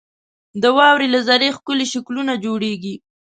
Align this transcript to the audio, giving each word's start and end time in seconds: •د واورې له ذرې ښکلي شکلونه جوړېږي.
•د 0.61 0.63
واورې 0.77 1.07
له 1.15 1.19
ذرې 1.27 1.49
ښکلي 1.57 1.85
شکلونه 1.93 2.33
جوړېږي. 2.45 2.95